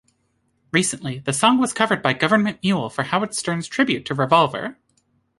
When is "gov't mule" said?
2.15-2.89